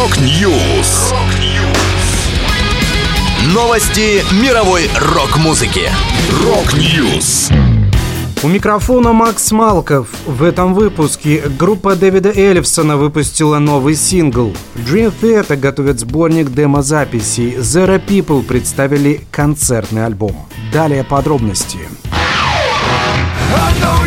[0.00, 1.12] Rock News.
[3.52, 5.90] Новости мировой рок-музыки.
[6.42, 7.50] Rock News.
[8.42, 10.08] У микрофона Макс Малков.
[10.24, 14.56] В этом выпуске группа Дэвида Эллифсона выпустила новый сингл.
[14.74, 17.56] Dream Theater готовит сборник демо-записей.
[17.56, 20.48] Zero People представили концертный альбом.
[20.72, 21.78] Далее подробности.
[23.52, 23.99] I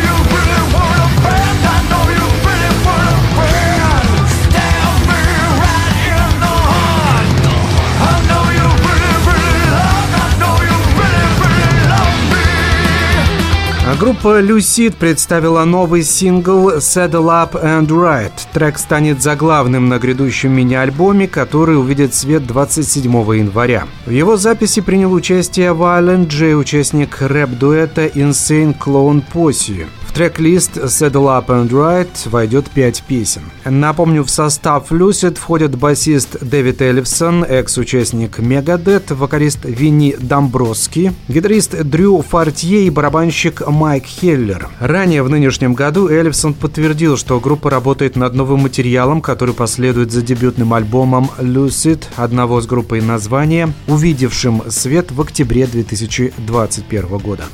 [13.98, 18.32] Группа Lucid представила новый сингл Saddle Up and Ride.
[18.52, 23.86] Трек станет заглавным на грядущем мини-альбоме, который увидит свет 27 января.
[24.04, 31.46] В его записи принял участие Violent J, участник рэп-дуэта Insane Clone Posse трек-лист Saddle Up
[31.46, 33.42] and Ride войдет 5 песен.
[33.64, 42.22] Напомню, в состав Lucid входят басист Дэвид Эллифсон, экс-участник Megadeth, вокалист Винни Домброски, гитарист Дрю
[42.22, 44.68] Фортье и барабанщик Майк Хеллер.
[44.80, 50.22] Ранее в нынешнем году Эллифсон подтвердил, что группа работает над новым материалом, который последует за
[50.22, 57.44] дебютным альбомом Lucid, одного с группой названия, увидевшим свет в октябре 2021 года.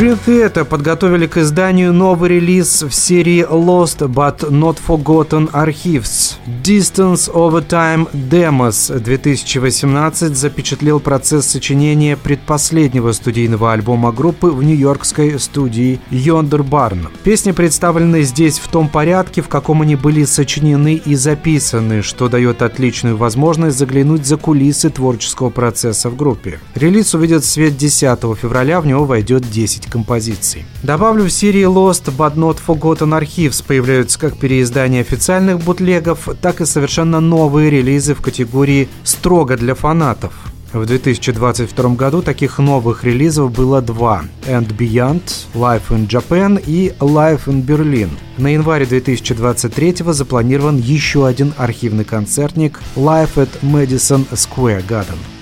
[0.00, 6.36] Dream Theater подготовили к изданию новый релиз в серии Lost But Not Forgotten Archives.
[6.62, 16.00] Distance Over Time Demos 2018 запечатлел процесс сочинения предпоследнего студийного альбома группы в нью-йоркской студии
[16.10, 17.08] Yonder Barn.
[17.22, 22.62] Песни представлены здесь в том порядке, в каком они были сочинены и записаны, что дает
[22.62, 26.58] отличную возможность заглянуть за кулисы творческого процесса в группе.
[26.74, 30.64] Релиз увидит свет 10 февраля, в него войдет 10 композиций.
[30.82, 36.64] Добавлю, в серии Lost But Not Forgotten Archives появляются как переиздания официальных бутлегов, так и
[36.64, 40.32] совершенно новые релизы в категории «строго для фанатов».
[40.72, 45.22] В 2022 году таких новых релизов было два– And Beyond,
[45.54, 48.10] Life in Japan и Life in Berlin.
[48.38, 55.39] На январе 2023 запланирован еще один архивный концертник Life at Madison Square Garden.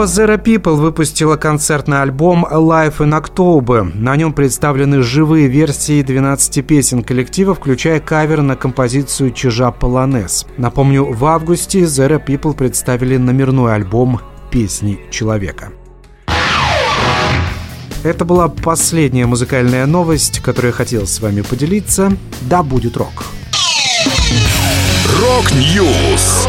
[0.00, 3.82] Группа Zero People выпустила концертный альбом Life in October.
[3.94, 10.46] На нем представлены живые версии 12 песен коллектива, включая кавер на композицию «Чижа Полонез».
[10.56, 15.68] Напомню, в августе Zero People представили номерной альбом «Песни человека».
[18.02, 22.10] Это была последняя музыкальная новость, которую я хотел с вами поделиться.
[22.48, 23.24] Да будет рок!
[25.20, 26.48] Рок-Ньюс!